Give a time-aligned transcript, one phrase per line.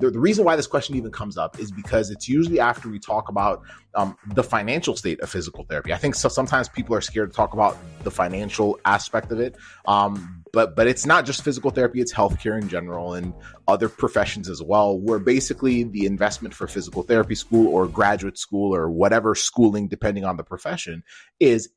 [0.00, 3.28] The, reason why this question even comes up is because it's usually after we talk
[3.28, 3.62] about
[3.96, 5.92] um, the financial state of physical therapy.
[5.92, 9.56] I think so, sometimes people are scared to talk about the financial aspect of it,
[9.88, 13.34] um, but but it's not just physical therapy; it's healthcare in general and
[13.66, 14.96] other professions as well.
[14.96, 20.24] Where basically the investment for physical therapy school or graduate school or whatever schooling, depending
[20.24, 21.02] on the profession,
[21.40, 21.70] is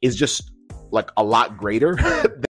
[0.00, 0.50] is just
[0.92, 1.98] like a lot greater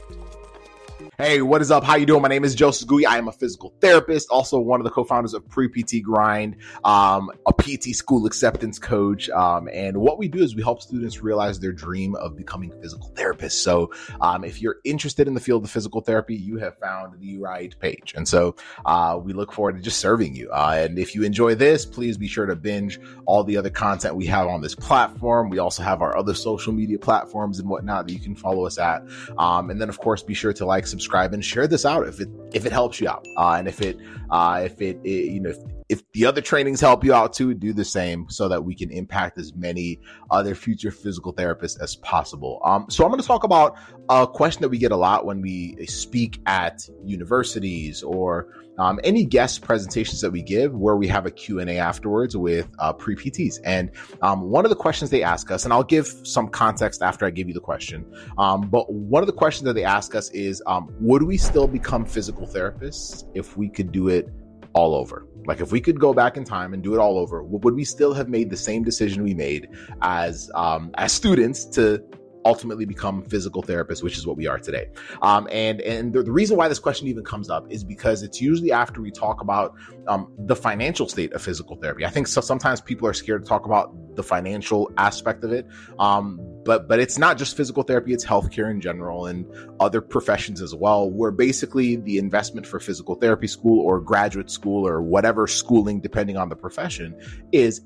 [1.19, 1.83] Hey, what is up?
[1.83, 2.23] How you doing?
[2.23, 3.05] My name is Joseph Gui.
[3.05, 7.29] I am a physical therapist, also one of the co-founders of Pre PT Grind, um,
[7.45, 9.29] a PT school acceptance coach.
[9.29, 13.11] Um, and what we do is we help students realize their dream of becoming physical
[13.13, 13.61] therapists.
[13.61, 17.37] So, um, if you're interested in the field of physical therapy, you have found the
[17.37, 18.15] right page.
[18.17, 18.55] And so,
[18.87, 20.49] uh, we look forward to just serving you.
[20.49, 24.15] Uh, and if you enjoy this, please be sure to binge all the other content
[24.15, 25.51] we have on this platform.
[25.51, 28.79] We also have our other social media platforms and whatnot that you can follow us
[28.79, 29.03] at.
[29.37, 32.07] Um, and then, of course, be sure to like, subscribe subscribe and share this out
[32.07, 33.97] if it if it helps you out uh, and if it
[34.31, 35.57] uh, if it, it, you know if,
[35.93, 38.89] if the other trainings help you out too do the same so that we can
[38.89, 39.99] impact as many
[40.31, 42.59] other future physical therapists as possible.
[42.65, 43.77] Um, so i'm going to talk about
[44.09, 48.47] a question that we get a lot when we speak at universities or
[48.79, 52.91] um, any guest presentations that we give where we have a q&a afterwards with uh,
[52.91, 53.91] pre-pts and
[54.23, 57.29] um, one of the questions they ask us and i'll give some context after i
[57.29, 58.03] give you the question
[58.39, 61.67] um, but one of the questions that they ask us is um, would we still
[61.67, 64.27] become physical therapists if we could do it
[64.73, 67.43] all over like if we could go back in time and do it all over
[67.43, 69.69] would we still have made the same decision we made
[70.01, 72.03] as um, as students to
[72.45, 74.89] ultimately become physical therapists, which is what we are today.
[75.21, 78.41] Um, and and the, the, reason why this question even comes up is because it's
[78.41, 79.75] usually after we talk about
[80.07, 82.05] um, the financial state of physical therapy.
[82.05, 85.67] I think so, sometimes people are scared to talk about the financial aspect of it,
[85.99, 89.45] um, but but it's not just physical therapy; it's healthcare in general and
[89.79, 91.09] other professions as well.
[91.09, 96.37] Where basically the investment for physical therapy school or graduate school or whatever schooling, depending
[96.37, 97.15] on the profession,
[97.51, 97.81] is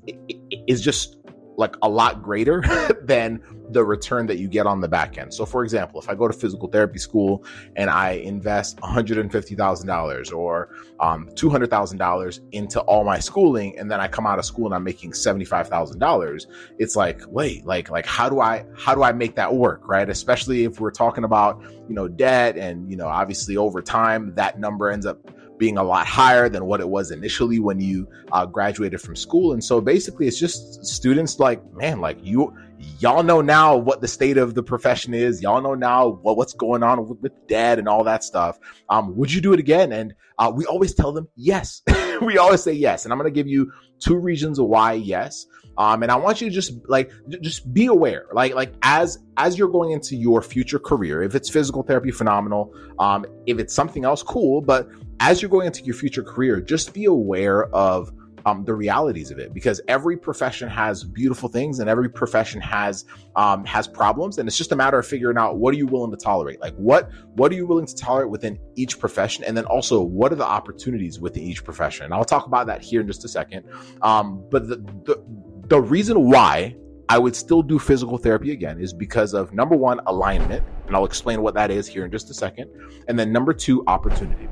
[0.66, 1.16] is just
[1.58, 2.62] like a lot greater
[3.02, 5.34] than the return that you get on the back end.
[5.34, 7.44] So, for example, if I go to physical therapy school
[7.76, 10.70] and I invest $150,000 or
[11.00, 14.84] um, $200,000 into all my schooling, and then I come out of school and I'm
[14.84, 16.46] making $75,000,
[16.78, 20.08] it's like, wait, like, like how do I, how do I make that work, right?
[20.08, 24.60] Especially if we're talking about, you know, debt and, you know, obviously over time that
[24.60, 28.46] number ends up being a lot higher than what it was initially when you uh,
[28.46, 29.52] graduated from school.
[29.52, 32.56] And so basically, it's just students like, man, like you,
[32.98, 35.42] y'all know now what the state of the profession is.
[35.42, 38.58] Y'all know now what, what's going on with, with and all that stuff.
[38.88, 39.92] Um, would you do it again?
[39.92, 41.82] And uh, we always tell them yes.
[42.22, 43.04] we always say yes.
[43.04, 45.46] And I'm going to give you two reasons why yes.
[45.78, 49.56] Um, and I want you to just like just be aware, like like as as
[49.56, 51.22] you're going into your future career.
[51.22, 52.74] If it's physical therapy, phenomenal.
[52.98, 54.60] Um, if it's something else, cool.
[54.60, 54.88] But
[55.20, 58.10] as you're going into your future career, just be aware of
[58.46, 63.04] um, the realities of it because every profession has beautiful things and every profession has
[63.36, 64.38] um, has problems.
[64.38, 66.60] And it's just a matter of figuring out what are you willing to tolerate?
[66.60, 69.44] Like what what are you willing to tolerate within each profession?
[69.44, 72.06] And then also what are the opportunities within each profession?
[72.06, 73.64] And i'll talk about that here in just a second.
[74.02, 75.22] Um, but the, the
[75.68, 76.76] the reason why
[77.10, 81.06] I would still do physical therapy again is because of number one, alignment, and I'll
[81.06, 82.70] explain what that is here in just a second.
[83.08, 84.48] And then number two, opportunity.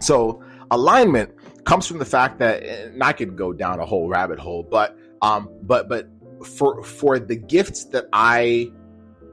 [0.00, 1.30] So alignment
[1.66, 4.96] comes from the fact that, and I could go down a whole rabbit hole, but
[5.20, 6.08] um, but but
[6.44, 8.72] for for the gifts that I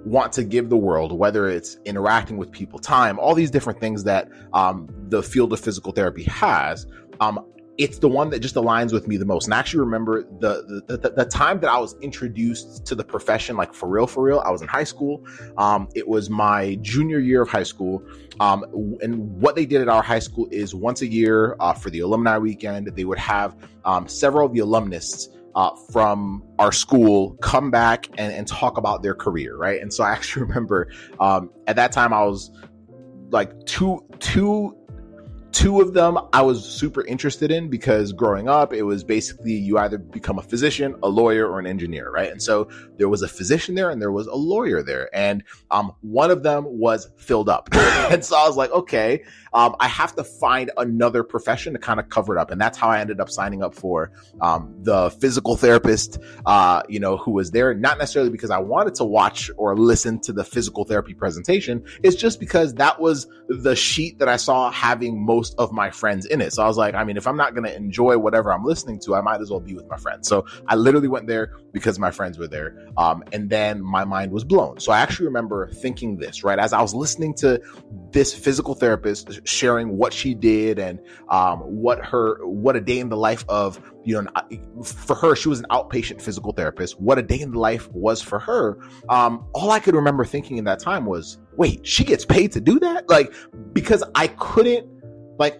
[0.04, 4.04] want to give the world, whether it's interacting with people, time, all these different things
[4.04, 6.86] that um, the field of physical therapy has,
[7.22, 7.40] um,
[7.78, 9.46] it's the one that just aligns with me the most.
[9.46, 13.04] And I actually remember the, the the, the time that I was introduced to the
[13.04, 14.40] profession, like for real, for real.
[14.46, 15.26] I was in high school.
[15.58, 18.04] Um, it was my junior year of high school.
[18.40, 18.64] Um,
[19.02, 22.02] and what they did at our high school is once a year uh, for the
[22.02, 23.56] alumni weekend, they would have
[23.86, 29.04] um, several of the alumnists uh, from our school come back and, and, talk about
[29.04, 29.82] their career, right?
[29.82, 32.52] And so I actually remember um, at that time I was
[33.30, 34.76] like two two
[35.54, 39.78] two of them I was super interested in because growing up, it was basically you
[39.78, 42.32] either become a physician, a lawyer, or an engineer, right?
[42.32, 42.68] And so
[42.98, 45.10] there was a physician there and there was a lawyer there.
[45.16, 47.70] And um, one of them was filled up.
[47.74, 49.24] and so I was like, okay,
[49.54, 52.52] um, I have to find another profession to kind of cover it up.
[52.52, 54.12] And that's how I ended up signing up for
[54.42, 58.96] um, the physical therapist, uh, you know, who was there, not necessarily because I wanted
[58.96, 61.84] to watch or listen to the physical therapy presentation.
[62.02, 66.26] It's just because that was the sheet that I saw having most of my friends
[66.26, 66.54] in it.
[66.54, 69.00] So I was like, I mean, if I'm not going to enjoy whatever I'm listening
[69.02, 70.28] to, I might as well be with my friends.
[70.28, 72.88] So I literally went there because my friends were there.
[72.98, 74.80] Um, and then my mind was blown.
[74.80, 76.60] So I actually remember thinking this, right?
[76.60, 77.62] As I was listening to
[78.12, 81.00] this physical therapist sharing what she did and
[81.30, 85.50] um, what her what a day in the life of you know for her she
[85.50, 87.00] was an outpatient physical therapist.
[87.00, 88.78] What a day in the life was for her.
[89.10, 92.62] Um, all i could remember thinking in that time was wait she gets paid to
[92.62, 93.10] do that?
[93.10, 93.34] Like
[93.74, 94.88] because i couldn't
[95.38, 95.60] like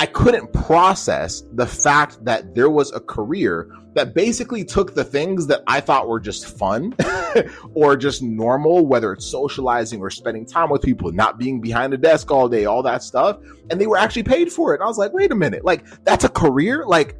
[0.00, 5.46] I couldn't process the fact that there was a career that basically took the things
[5.46, 6.94] that I thought were just fun
[7.74, 11.96] or just normal, whether it's socializing or spending time with people, not being behind a
[11.96, 13.38] desk all day, all that stuff,
[13.70, 14.76] and they were actually paid for it.
[14.76, 16.84] And I was like, wait a minute, like that's a career?
[16.86, 17.16] Like,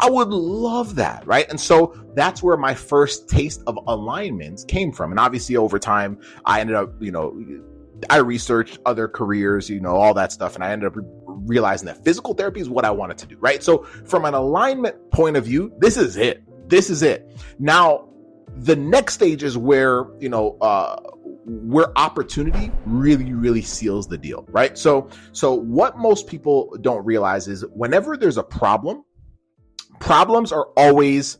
[0.00, 1.48] I would love that, right?
[1.48, 5.10] And so that's where my first taste of alignments came from.
[5.10, 7.36] And obviously, over time, I ended up, you know,
[8.10, 12.04] I researched other careers, you know, all that stuff, and I ended up realizing that
[12.04, 13.62] physical therapy is what I wanted to do, right?
[13.62, 16.42] So, from an alignment point of view, this is it.
[16.68, 17.30] This is it.
[17.58, 18.08] Now,
[18.56, 20.96] the next stage is where, you know, uh,
[21.48, 27.48] where opportunity really really seals the deal right so so what most people don't realize
[27.48, 29.02] is whenever there's a problem
[29.98, 31.38] problems are always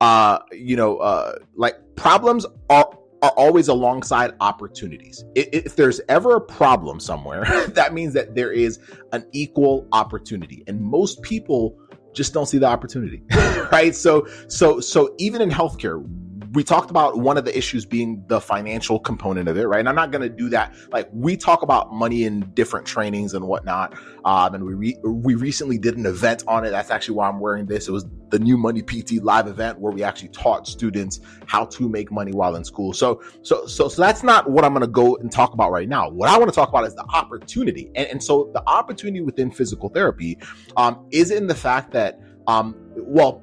[0.00, 5.24] uh you know uh like problems are are always alongside opportunities.
[5.34, 8.78] If there's ever a problem somewhere, that means that there is
[9.12, 10.62] an equal opportunity.
[10.66, 11.76] And most people
[12.14, 13.22] just don't see the opportunity.
[13.72, 13.94] right?
[13.94, 16.04] So so so even in healthcare,
[16.52, 19.80] we talked about one of the issues being the financial component of it, right?
[19.80, 20.74] And I'm not going to do that.
[20.90, 23.94] Like we talk about money in different trainings and whatnot.
[24.24, 26.70] Um, and we re- we recently did an event on it.
[26.70, 27.88] That's actually why I'm wearing this.
[27.88, 31.88] It was the new Money PT live event where we actually taught students how to
[31.88, 32.92] make money while in school.
[32.92, 35.88] So so so so that's not what I'm going to go and talk about right
[35.88, 36.08] now.
[36.08, 37.90] What I want to talk about is the opportunity.
[37.94, 40.38] And, and so the opportunity within physical therapy
[40.76, 43.42] um, is in the fact that um, well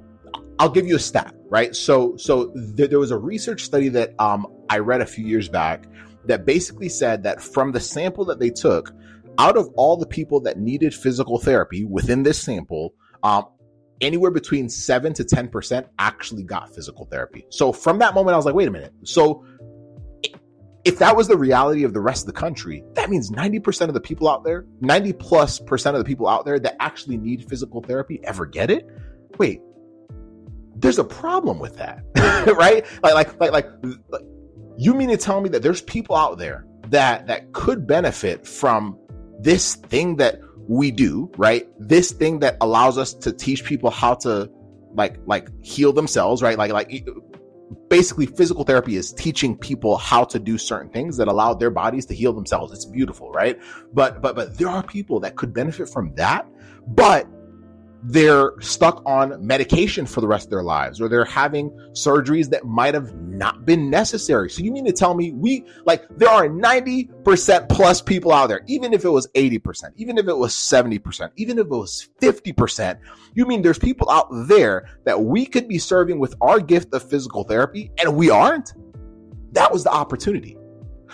[0.59, 1.75] I'll give you a stat, right?
[1.75, 5.49] So, so th- there was a research study that um, I read a few years
[5.49, 5.85] back
[6.25, 8.93] that basically said that from the sample that they took,
[9.37, 12.93] out of all the people that needed physical therapy within this sample,
[13.23, 13.45] um,
[14.01, 17.45] anywhere between seven to ten percent actually got physical therapy.
[17.49, 18.93] So from that moment, I was like, wait a minute.
[19.03, 19.45] So
[20.85, 23.95] if that was the reality of the rest of the country, that means 90% of
[23.95, 27.49] the people out there, 90 plus percent of the people out there that actually need
[27.49, 28.87] physical therapy ever get it.
[29.39, 29.61] Wait,
[30.75, 32.03] there's a problem with that,
[32.57, 32.85] right?
[33.01, 34.21] Like, like, like, like,
[34.77, 38.97] you mean to tell me that there's people out there that that could benefit from
[39.39, 41.67] this thing that we do, right?
[41.79, 44.49] This thing that allows us to teach people how to
[44.93, 46.57] like like heal themselves, right?
[46.57, 47.07] Like like
[47.89, 52.05] basically physical therapy is teaching people how to do certain things that allow their bodies
[52.07, 52.73] to heal themselves.
[52.73, 53.59] It's beautiful, right?
[53.93, 56.47] But but but there are people that could benefit from that,
[56.87, 57.27] but
[58.07, 62.63] they're stuck on medication for the rest of their lives or they're having surgeries that
[62.65, 64.49] might have not been necessary.
[64.49, 68.63] So you mean to tell me we like there are 90% plus people out there,
[68.67, 72.99] even if it was 80%, even if it was 70%, even if it was 50%,
[73.33, 77.07] you mean there's people out there that we could be serving with our gift of
[77.09, 78.73] physical therapy and we aren't?
[79.53, 80.57] That was the opportunity.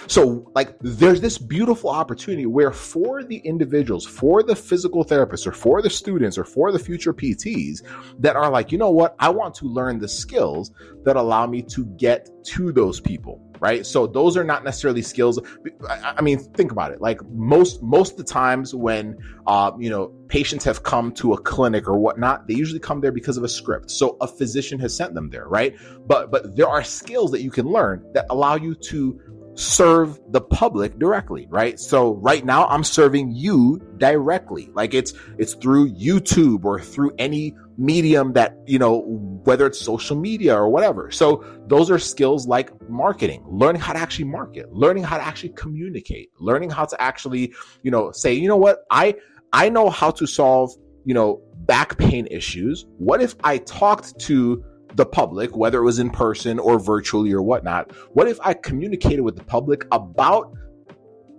[0.07, 5.51] So, like, there's this beautiful opportunity where for the individuals, for the physical therapists, or
[5.51, 7.81] for the students, or for the future PTs
[8.19, 10.71] that are like, you know what, I want to learn the skills
[11.03, 13.85] that allow me to get to those people, right?
[13.85, 15.39] So those are not necessarily skills.
[15.87, 17.01] I mean, think about it.
[17.01, 19.17] Like most most of the times when
[19.47, 23.11] uh, you know patients have come to a clinic or whatnot, they usually come there
[23.11, 23.91] because of a script.
[23.91, 25.75] So a physician has sent them there, right?
[26.07, 29.19] But but there are skills that you can learn that allow you to
[29.55, 31.79] serve the public directly, right?
[31.79, 34.69] So right now I'm serving you directly.
[34.73, 38.99] Like it's it's through YouTube or through any medium that, you know,
[39.43, 41.11] whether it's social media or whatever.
[41.11, 45.49] So those are skills like marketing, learning how to actually market, learning how to actually
[45.49, 47.53] communicate, learning how to actually,
[47.83, 48.79] you know, say, you know what?
[48.89, 49.15] I
[49.53, 50.71] I know how to solve,
[51.05, 52.85] you know, back pain issues.
[52.97, 54.63] What if I talked to
[54.95, 59.21] the public, whether it was in person or virtually or whatnot, what if I communicated
[59.21, 60.53] with the public about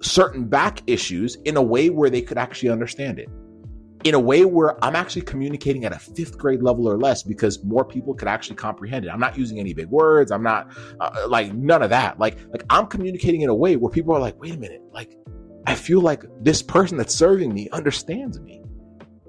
[0.00, 3.28] certain back issues in a way where they could actually understand it?
[4.04, 7.62] In a way where I'm actually communicating at a fifth grade level or less because
[7.62, 9.10] more people could actually comprehend it.
[9.10, 10.32] I'm not using any big words.
[10.32, 12.18] I'm not uh, like none of that.
[12.18, 15.16] Like, like I'm communicating in a way where people are like, wait a minute, like
[15.66, 18.62] I feel like this person that's serving me understands me.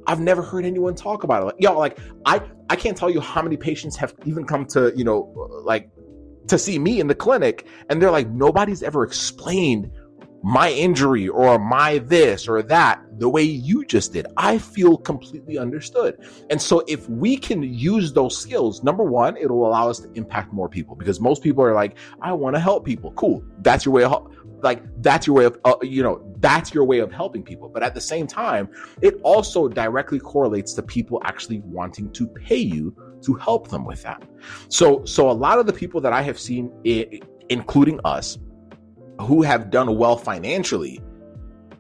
[0.08, 1.46] I've never heard anyone talk about it.
[1.46, 4.94] Like, y'all, like I, I can't tell you how many patients have even come to,
[4.96, 5.90] you know, like
[6.48, 9.92] to see me in the clinic and they're like, nobody's ever explained
[10.46, 14.28] my injury or my this or that the way you just did.
[14.36, 16.18] I feel completely understood.
[16.50, 20.52] And so if we can use those skills, number one, it'll allow us to impact
[20.52, 23.14] more people because most people are like, I want to help people.
[23.14, 23.42] Cool.
[23.60, 24.12] That's your way of
[24.64, 27.70] like that's your way of uh, you know that's your way of helping people.
[27.70, 28.70] But at the same time
[29.02, 34.02] it also directly correlates to people actually wanting to pay you to help them with
[34.04, 34.24] that.
[34.70, 36.72] So so a lot of the people that i have seen
[37.50, 38.38] including us
[39.22, 41.02] who have done well financially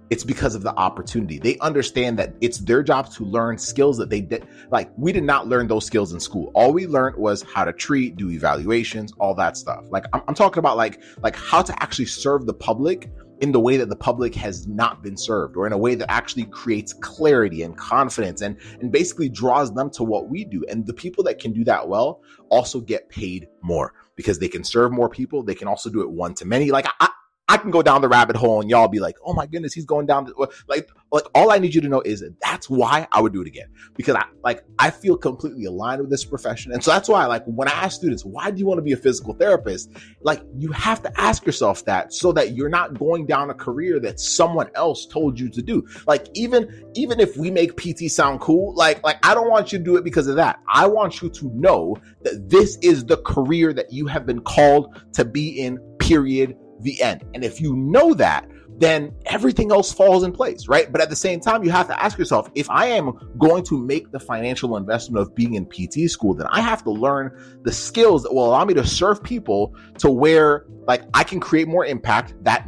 [0.10, 1.40] it's because of the opportunity.
[1.40, 4.48] They understand that it's their job to learn skills that they did.
[4.70, 6.52] Like we did not learn those skills in school.
[6.54, 9.86] All we learned was how to treat, do evaluations, all that stuff.
[9.90, 13.10] Like I'm, I'm talking about like like how to actually serve the public
[13.42, 16.10] in the way that the public has not been served or in a way that
[16.10, 20.86] actually creates clarity and confidence and and basically draws them to what we do and
[20.86, 24.92] the people that can do that well also get paid more because they can serve
[24.92, 27.10] more people they can also do it one to many like I,
[27.50, 29.86] I can go down the rabbit hole and y'all be like, oh my goodness, he's
[29.86, 30.26] going down.
[30.26, 33.34] The, like, like all I need you to know is that that's why I would
[33.34, 36.92] do it again because I like I feel completely aligned with this profession, and so
[36.92, 39.34] that's why like when I ask students, why do you want to be a physical
[39.34, 39.92] therapist?
[40.22, 44.00] Like you have to ask yourself that so that you're not going down a career
[44.00, 45.86] that someone else told you to do.
[46.08, 49.80] Like even even if we make PT sound cool, like like I don't want you
[49.80, 50.62] to do it because of that.
[50.70, 54.98] I want you to know that this is the career that you have been called
[55.14, 55.78] to be in.
[56.00, 57.24] Period the end.
[57.34, 58.48] And if you know that,
[58.78, 60.92] then everything else falls in place, right?
[60.92, 63.78] But at the same time, you have to ask yourself if I am going to
[63.78, 67.72] make the financial investment of being in PT school, then I have to learn the
[67.72, 71.86] skills that will allow me to serve people to where like I can create more
[71.86, 72.68] impact that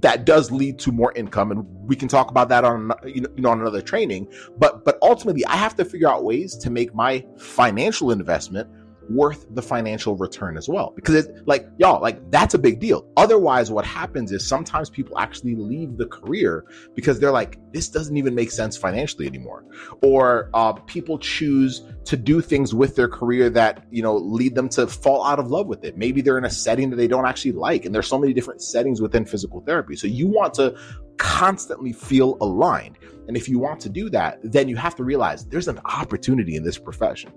[0.00, 3.48] that does lead to more income and we can talk about that on you know
[3.48, 7.24] on another training but but ultimately I have to figure out ways to make my
[7.38, 8.68] financial investment
[9.10, 10.92] worth the financial return as well.
[10.96, 13.06] Because it's like, y'all, like that's a big deal.
[13.16, 18.16] Otherwise, what happens is sometimes people actually leave the career because they're like, this doesn't
[18.16, 19.64] even make sense financially anymore.
[20.02, 24.68] Or uh, people choose to do things with their career that, you know, lead them
[24.70, 25.96] to fall out of love with it.
[25.96, 27.84] Maybe they're in a setting that they don't actually like.
[27.84, 29.96] And there's so many different settings within physical therapy.
[29.96, 30.78] So you want to
[31.18, 32.98] constantly feel aligned.
[33.28, 36.56] And if you want to do that, then you have to realize there's an opportunity
[36.56, 37.32] in this profession.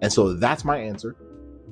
[0.00, 1.16] And so that's my answer.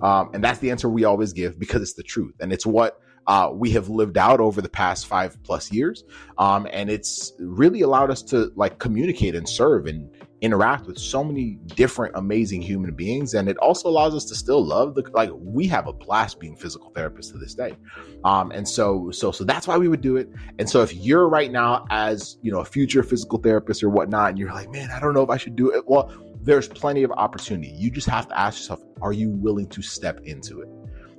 [0.03, 2.35] Um, and that's the answer we always give because it's the truth.
[2.41, 6.05] And it's what uh, we have lived out over the past five plus years.
[6.39, 10.11] Um, and it's really allowed us to like communicate and serve and
[10.43, 14.65] interact with so many different amazing human beings and it also allows us to still
[14.65, 17.77] love the like we have a blast being physical therapists to this day.
[18.25, 20.31] Um and so so so that's why we would do it.
[20.59, 24.31] And so if you're right now as you know a future physical therapist or whatnot
[24.31, 27.03] and you're like man i don't know if i should do it well there's plenty
[27.03, 27.71] of opportunity.
[27.77, 30.69] You just have to ask yourself are you willing to step into it?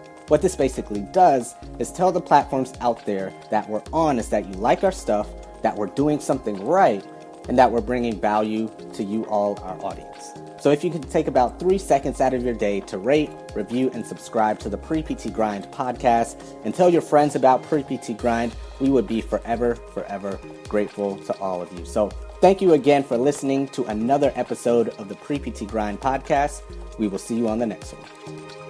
[0.31, 4.47] What this basically does is tell the platforms out there that we're on is that
[4.47, 5.27] you like our stuff,
[5.61, 7.05] that we're doing something right,
[7.49, 10.31] and that we're bringing value to you all, our audience.
[10.61, 13.91] So if you could take about three seconds out of your day to rate, review,
[13.93, 18.17] and subscribe to the Pre PT Grind podcast and tell your friends about Pre PT
[18.17, 21.83] Grind, we would be forever, forever grateful to all of you.
[21.83, 22.07] So
[22.39, 26.61] thank you again for listening to another episode of the Pre PT Grind podcast.
[26.97, 28.60] We will see you on the next one.